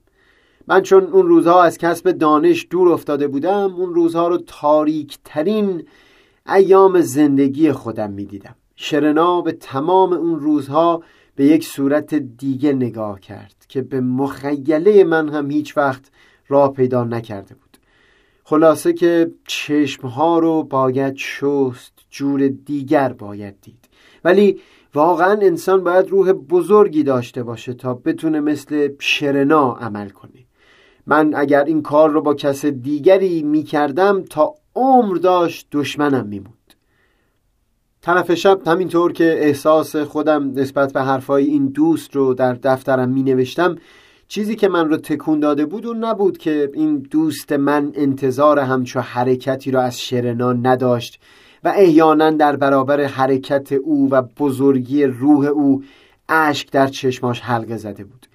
[0.68, 5.84] من چون اون روزها از کسب دانش دور افتاده بودم اون روزها رو تاریک ترین
[6.48, 8.54] ایام زندگی خودم می‌دیدم.
[8.76, 11.02] شرنا به تمام اون روزها
[11.36, 16.10] به یک صورت دیگه نگاه کرد که به مخیله من هم هیچ وقت
[16.48, 17.78] راه پیدا نکرده بود.
[18.44, 23.88] خلاصه که چشمها رو باید شست جور دیگر باید دید.
[24.24, 24.60] ولی
[24.94, 30.44] واقعا انسان باید روح بزرگی داشته باشه تا بتونه مثل شرنا عمل کنه.
[31.06, 36.40] من اگر این کار رو با کس دیگری می کردم تا عمر داشت دشمنم می
[36.40, 36.54] بود
[38.02, 43.22] طرف شب همینطور که احساس خودم نسبت به حرفای این دوست رو در دفترم می
[43.22, 43.76] نوشتم
[44.28, 49.00] چیزی که من رو تکون داده بود و نبود که این دوست من انتظار همچو
[49.00, 51.20] حرکتی را از شرنا نداشت
[51.64, 55.82] و احیانا در برابر حرکت او و بزرگی روح او
[56.28, 58.26] اشک در چشماش حلقه زده بود.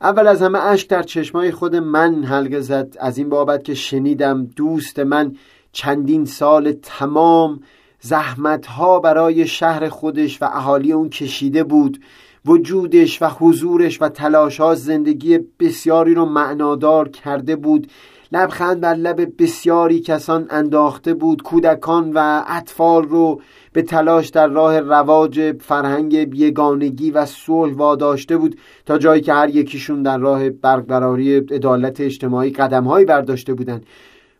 [0.00, 4.46] اول از همه اشک در چشمای خود من حلقه زد از این بابت که شنیدم
[4.46, 5.36] دوست من
[5.72, 7.60] چندین سال تمام
[8.00, 12.00] زحمتها برای شهر خودش و اهالی اون کشیده بود.
[12.44, 17.86] وجودش و حضورش و تلاشها زندگی بسیاری رو معنادار کرده بود.
[18.32, 23.40] لبخند بر لب بسیاری کسان انداخته بود کودکان و اطفال رو
[23.72, 29.48] به تلاش در راه رواج فرهنگ یگانگی و صلح واداشته بود تا جایی که هر
[29.48, 33.86] یکیشون در راه برقراری عدالت اجتماعی قدمهایی برداشته بودند.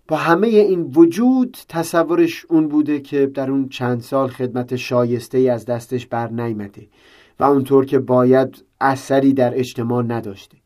[0.08, 5.48] با همه این وجود تصورش اون بوده که در اون چند سال خدمت شایسته ای
[5.48, 6.86] از دستش بر نیمده
[7.40, 10.56] و اونطور که باید اثری در اجتماع نداشته.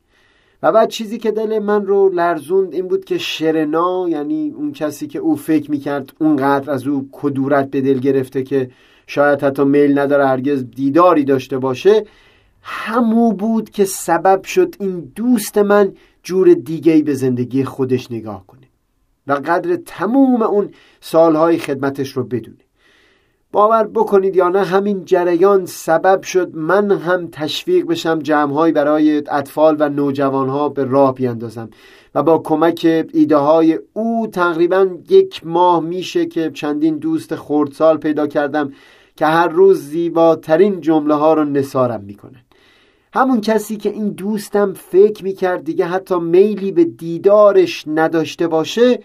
[0.63, 5.07] و بعد چیزی که دل من رو لرزوند این بود که شرنا یعنی اون کسی
[5.07, 8.71] که او فکر می‌کرد اونقدر از او کدورت به دل گرفته که
[9.07, 12.05] شاید حتی میل نداره هرگز دیداری داشته باشه
[12.63, 18.67] همو بود که سبب شد این دوست من جور دیگه به زندگی خودش نگاه کنه
[19.27, 20.71] و قدر تموم اون
[21.01, 22.62] سالهای خدمتش رو بدونه.
[23.53, 29.77] باور بکنید یا نه همین جریان سبب شد من هم تشویق بشم جمعهایی برای اطفال
[29.79, 31.71] و نوجوانها به راه بیاندازم
[32.15, 38.27] و با کمک ایده های او تقریبا یک ماه میشه که چندین دوست خردسال پیدا
[38.27, 38.73] کردم
[39.17, 42.41] که هر روز زیباترین جمله ها رو نسارم می‌کنن.
[43.15, 49.01] همون کسی که این دوستم فکر می‌کرد دیگه حتی میلی به دیدارش نداشته باشه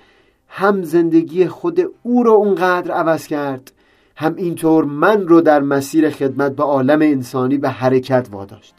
[0.47, 3.71] هم زندگی خود او رو اونقدر عوض کرد.
[4.19, 8.75] هم اینطور من رو در مسیر خدمت به عالم انسانی به حرکت واداشت.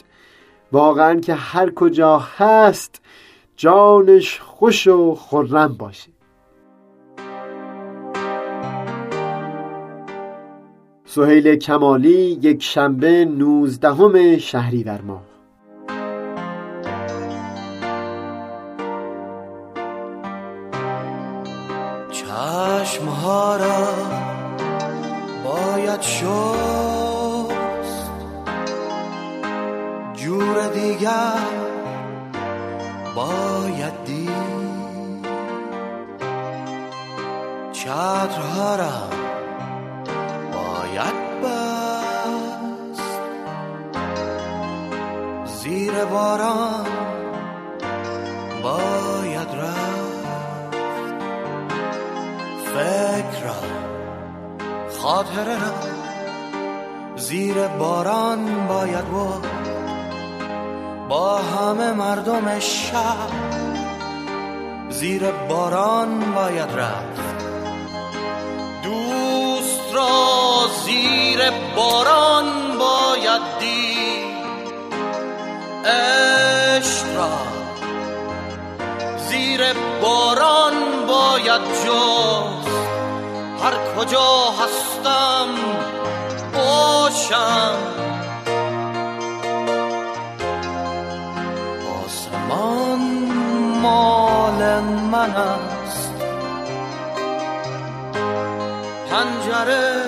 [0.72, 3.00] واقعا که هر کجا هست
[3.56, 6.10] جانش خوش و خرم باشه.
[11.04, 15.22] سهیل کمالی یک شنبه نوزدهم شهریور ماه.
[22.10, 23.97] چشمها را
[25.98, 27.50] باید شست.
[30.14, 31.38] جور دیگر
[33.14, 35.28] باید دید.
[37.72, 39.08] چترها را
[40.52, 43.02] باید بست.
[45.44, 46.97] زیر باران
[55.08, 55.72] خاطره را
[57.16, 59.46] زیر باران باید بود
[61.08, 63.30] با همه مردم شب
[64.88, 67.44] زیر باران باید رفت.
[68.82, 74.78] دوست را زیر باران باید دید.
[75.84, 77.38] عشق را
[79.28, 79.60] زیر
[80.02, 80.74] باران
[81.06, 82.67] باید جست
[83.62, 85.48] هر کجا هستم
[86.54, 87.74] باشم.
[92.04, 93.00] آسمان
[93.82, 96.12] مال من است.
[99.10, 100.02] پنجره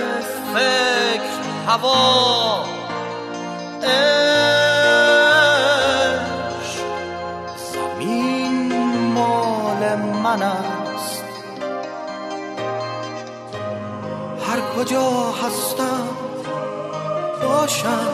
[0.54, 2.64] فکر هوا
[7.72, 8.72] زمین
[9.14, 10.69] مال من است.
[14.80, 16.08] کجا هستم؟
[17.42, 18.08] باشم.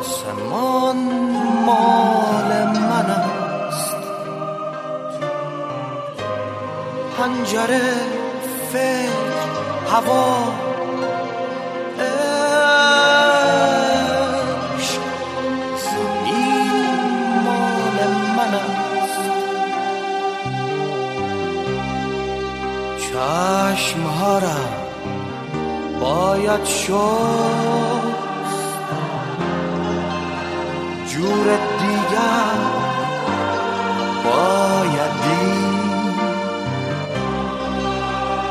[0.00, 0.96] آسمان
[1.66, 3.96] مال من است.
[7.18, 7.94] پنجره
[8.72, 9.10] فکر
[9.92, 10.65] هوا
[23.16, 24.00] چشم
[26.00, 28.16] باید شد
[31.06, 31.46] جور
[31.78, 32.58] دیگر
[34.24, 36.16] باید دید.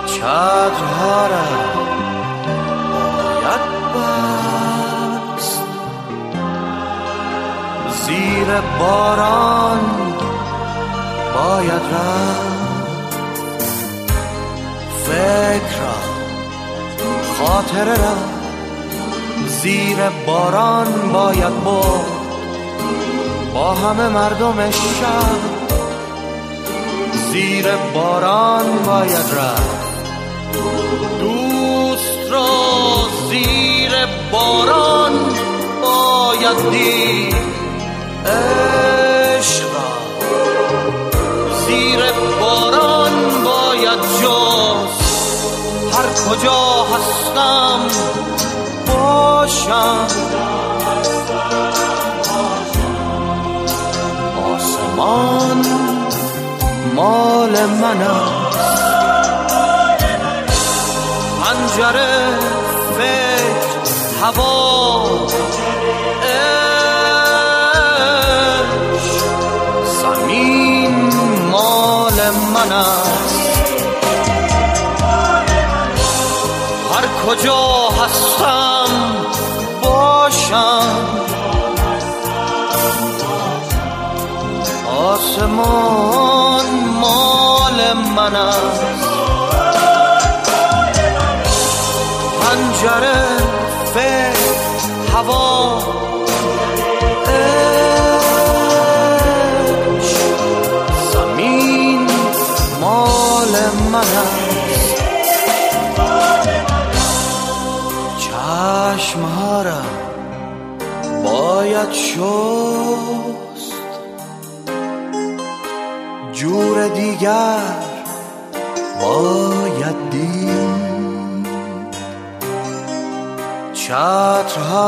[0.06, 1.48] چترها را
[2.94, 3.64] باید
[5.38, 5.64] بست.
[8.06, 9.80] زیر باران
[11.36, 12.45] باید رفت.
[15.16, 15.96] فکر را
[17.40, 18.16] خاطره را
[19.48, 19.98] زیر
[20.28, 22.06] باران باید برد.
[23.54, 25.40] با همه مردم شهر
[27.32, 29.86] زیر باران باید رفت.
[31.20, 32.48] دوست را
[33.30, 33.92] زیر
[34.32, 35.14] باران
[35.82, 37.36] باید دید.
[38.26, 39.90] عشق را
[41.68, 42.00] زیر
[42.40, 44.75] باران باید هر
[46.30, 47.80] کجا هستم؟
[48.88, 50.08] باشم.
[54.56, 55.66] آسمان
[56.96, 58.08] مال من
[61.42, 62.40] پنجره
[62.98, 63.66] فکر
[64.22, 65.06] هوا
[85.60, 85.85] آسمان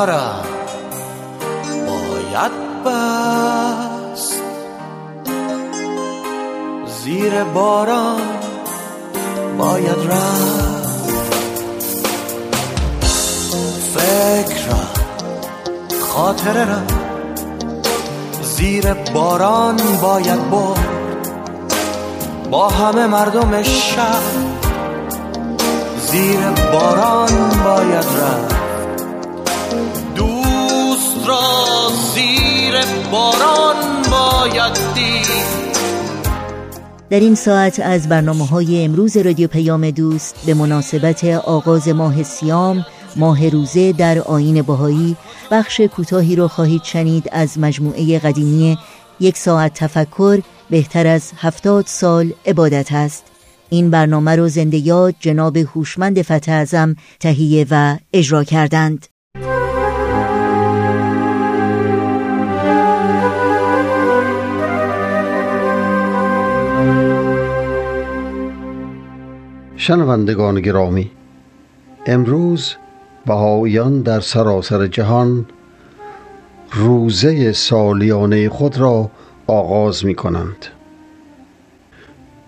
[0.07, 0.31] را
[1.87, 2.51] باید
[2.85, 4.33] بست.
[7.03, 8.21] زیر باران
[9.57, 10.67] باید رفت.
[13.95, 14.83] فکر را
[15.99, 16.81] خاطره را
[18.41, 20.87] زیر باران باید برد.
[22.51, 24.21] با همه مردم شهر
[26.11, 26.39] زیر
[26.71, 28.56] باران باید رفت.
[31.27, 32.73] را زیر
[33.11, 33.75] باران
[34.11, 35.47] باید دید.
[37.09, 42.85] در این ساعت از برنامه های امروز رادیو پیام دوست به مناسبت آغاز ماه سیام
[43.15, 45.15] ماه روزه در آین بهایی
[45.51, 48.77] بخش کوتاهی را خواهید شنید از مجموعه قدیمی
[49.19, 53.23] یک ساعت تفکر بهتر از هفتاد سال عبادت است.
[53.69, 59.07] این برنامه را زنده یاد جناب هوشمند فتح ازم تهیه و اجرا کردند.
[69.79, 71.11] شنوندگان گرامی
[72.05, 72.75] امروز
[73.25, 75.45] بهاییان در سراسر جهان
[76.73, 79.11] روزه سالیانه خود را
[79.47, 80.65] آغاز می کنند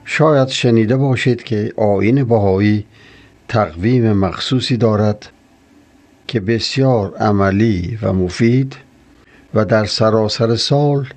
[0.05, 2.86] شاید شنیده باشید که آین بهایی
[3.47, 5.30] تقویم مخصوصی دارد
[6.27, 8.75] که بسیار عملی و مفید
[9.53, 11.07] و در سراسر سال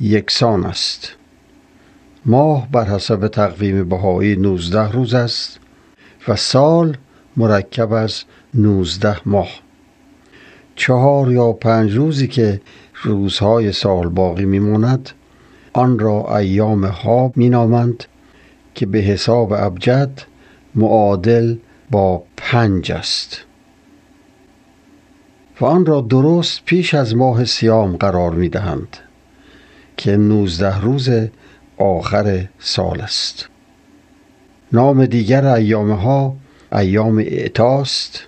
[0.00, 1.12] یکسان است.
[2.26, 5.61] ماه بر حسب تقویم بهایی 19 روز است.
[6.28, 6.96] و سال
[7.36, 8.22] مرکب از
[8.54, 9.48] 19 ماه.
[10.76, 12.60] چهار یا پنج روزی که
[13.02, 15.10] روزهای سال باقی میماند
[15.72, 18.04] آن را ایام خواب مینامند
[18.74, 20.22] که به حساب ابجد
[20.74, 21.56] معادل
[21.90, 23.44] با پنج است.
[25.60, 28.96] و آن را درست پیش از ماه سیام قرار می دهند
[29.96, 31.10] که نوزده روز
[31.78, 33.48] آخر سال است.
[34.72, 36.36] نام دیگر ایام ها
[36.72, 38.22] ایام اعتاست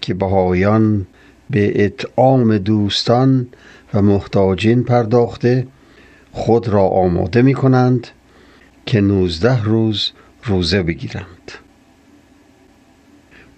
[0.00, 1.06] که بهایان
[1.50, 3.48] به اطعام دوستان
[3.94, 5.66] و محتاجین پرداخته
[6.32, 8.06] خود را آماده می کنند
[8.86, 10.10] که نوزده روز
[10.44, 11.52] روزه بگیرند.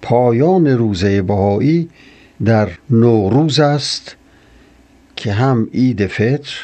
[0.03, 1.89] پایان روزه بهایی
[2.45, 4.17] در نوروز است
[5.17, 6.55] که هم عید فطر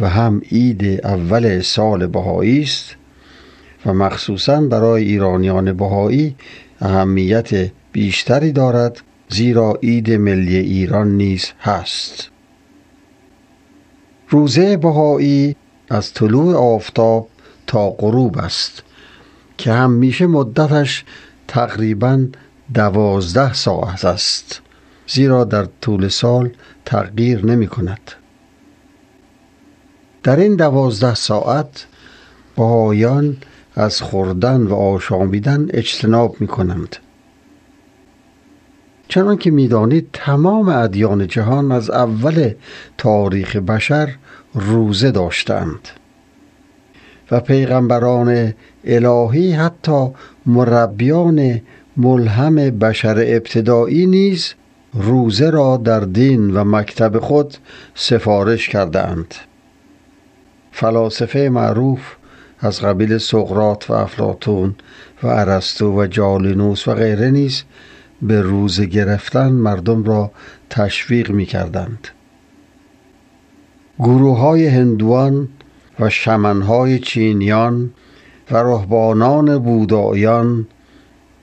[0.00, 2.96] و هم عید اول سال بهایی است
[3.86, 6.36] و مخصوصا برای ایرانیان بهایی
[6.80, 12.30] اهمیت بیشتری دارد زیرا عید ملی ایران نیز هست.
[14.28, 15.56] روزه بهایی
[15.88, 17.28] از طلوع آفتاب
[17.66, 18.82] تا غروب است
[19.58, 21.04] که همیشه مدتش
[21.48, 22.26] تقریبا
[22.74, 24.62] دوازده ساعت است
[25.06, 26.50] زیرا در طول سال
[26.84, 28.12] تغییر نمی کند.
[30.22, 31.86] در این دوازده ساعت
[32.56, 33.36] بهایان
[33.74, 36.96] از خوردن و آشامیدن اجتناب می کنند
[39.08, 42.54] چنان که می‌دانید تمام ادیان جهان از اول
[42.98, 44.14] تاریخ بشر
[44.54, 45.88] روزه داشتند
[47.30, 48.54] و پیغمبران
[48.84, 50.08] الهی حتی
[50.46, 51.60] مربیان
[51.96, 54.54] ملهم بشر ابتدایی نیز
[54.94, 57.56] روزه را در دین و مکتب خود
[57.94, 59.34] سفارش کردند
[60.72, 62.00] فلاسفه معروف
[62.60, 64.74] از قبیل سقرات و افلاتون
[65.22, 67.62] و ارسطو و جالینوس و غیره نیز
[68.22, 70.30] به روزه گرفتن مردم را
[70.70, 72.08] تشویق می کردند
[73.98, 75.48] گروه های هندوان
[76.00, 77.90] و شمنهای چینیان
[78.50, 80.66] و رهبانان بودایان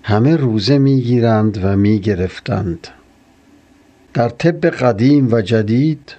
[0.04, 2.88] همه روزه می‌گیرند و می‌گرفتند.
[4.14, 6.16] در طب قدیم و جدید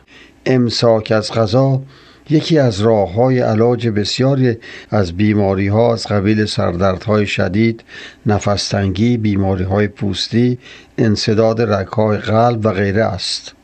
[0.46, 1.82] امساک از غذا
[2.30, 4.56] یکی از راه های علاج بسیاری
[4.90, 7.84] از بیماری ها از قبیل سردردهای شدید،
[8.26, 10.58] نفستنگی، بیماری های پوستی،
[10.98, 13.54] انصداد رگهای قلب و غیره است.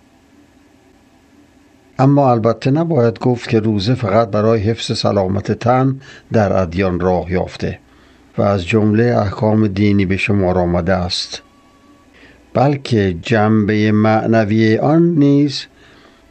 [1.99, 6.01] اما البته نباید گفت که روزه فقط برای حفظ سلامت تن
[6.33, 7.79] در ادیان راه یافته
[8.39, 11.43] و از جمله احکام دینی به شمار آمده است
[12.55, 15.65] بلکه جنبه معنوی آن نیز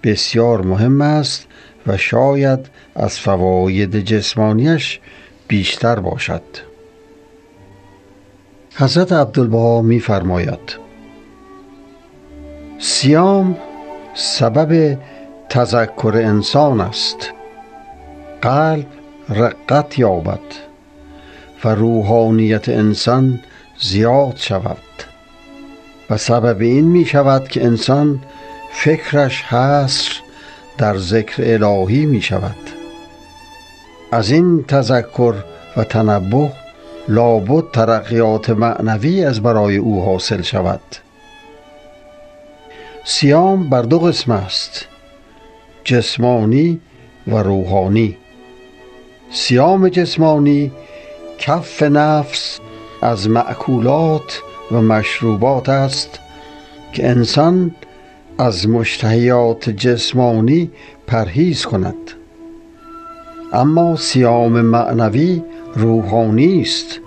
[0.04, 1.48] بسیار مهم است
[1.88, 2.60] و شاید
[2.96, 5.00] از فواید جسمانیش
[5.48, 6.44] بیشتر باشد.
[8.76, 10.78] حضرت عبدالبها میفرماید
[12.80, 13.58] سیام
[14.14, 14.98] سبب
[15.50, 17.32] تذکر انسان است.
[18.42, 18.86] قلب
[19.30, 20.40] رقت یابد
[21.64, 23.40] و روحانیت انسان
[23.80, 24.78] زیاد شود
[26.10, 28.20] و سبب این می شود که انسان
[28.72, 30.23] فکرش حصر
[30.78, 32.56] در ذکر الهی می شود.
[34.12, 35.34] از این تذکر
[35.78, 36.52] و تنبه
[37.08, 40.82] لابد ترقیات معنوی از برای او حاصل شود.
[43.04, 44.86] سیام بر دو قسم است
[45.84, 46.82] جسمانی
[47.28, 48.18] و روحانی.
[49.32, 50.72] سیام جسمانی
[51.38, 52.60] کف نفس
[53.02, 56.20] از معکولات و مشروبات است
[56.94, 57.76] که انسان
[58.44, 60.72] از مشتهیات جسمانی
[61.08, 62.12] پرهیز کند.
[63.54, 65.42] اما سیام معنوی
[65.76, 67.00] روحانی است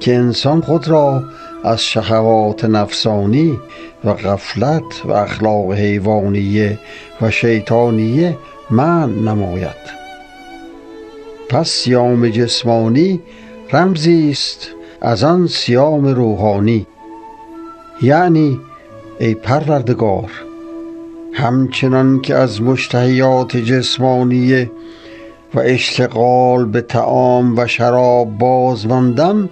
[0.00, 1.24] که انسان خود را
[1.64, 3.58] از شهوات نفسانی
[4.04, 6.78] و غفلت و اخلاق حیوانیه
[7.20, 8.36] و شیطانیه
[8.70, 9.82] من نماید.
[11.48, 13.20] پس سیام جسمانی
[13.72, 14.68] رمزی است
[15.00, 16.86] از آن سیام روحانی.
[18.02, 18.60] یعنی
[19.20, 20.30] ای پروردگار
[21.34, 24.70] همچنان که از مشتهیات جسمانیه
[25.54, 29.48] و اشتغال به تعام و شراب باز ماندم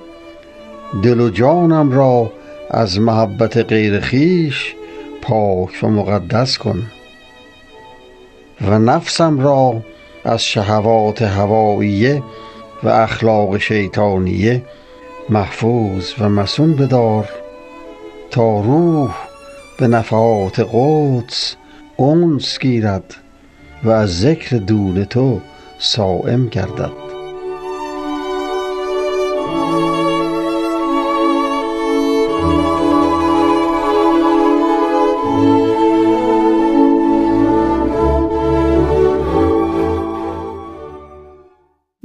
[1.02, 2.32] دل و جانم را
[2.70, 4.74] از محبت غیر خیش
[5.22, 6.82] پاک و مقدس کن
[8.68, 9.82] و نفسم را
[10.24, 12.22] از شهوات هواییه
[12.82, 14.62] و اخلاق شیطانیه
[15.28, 17.28] محفوظ و مسون بدار
[18.30, 19.14] تا روح
[19.78, 21.56] به نفحات قدس
[22.00, 23.14] اونس گیرد
[23.84, 25.40] و از ذکر دون تو
[25.78, 27.09] سائم گردد.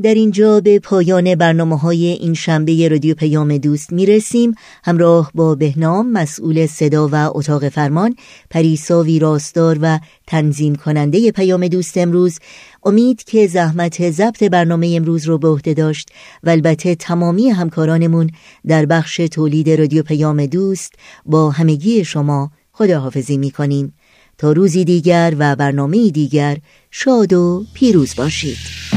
[0.06, 5.56] در اینجا به پایان برنامه های این شنبه رادیو پیام دوست می رسیم همراه با
[5.56, 8.16] بهنام مسئول صدا و اتاق فرمان
[8.50, 12.40] پریسا ویراستار و تنظیم کننده پیام دوست امروز.
[12.84, 16.10] امید که زحمت ضبط برنامه امروز رو به عهده داشت
[16.44, 18.30] و البته تمامی همکارانمون
[18.68, 20.94] در بخش تولید رادیو پیام دوست
[21.26, 23.94] با همگی شما خداحافظی می کنیم
[24.38, 26.58] تا روزی دیگر و برنامه دیگر
[26.92, 28.95] شاد و پیروز باشید.